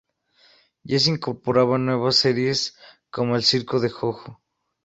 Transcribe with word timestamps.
Ya 0.83 0.97
se 0.99 1.11
incorporaban 1.11 1.85
nuevas 1.85 2.15
series, 2.15 2.75
como 3.11 3.35
El 3.35 3.43
circo 3.43 3.79
de 3.79 3.89
JoJo. 3.91 4.41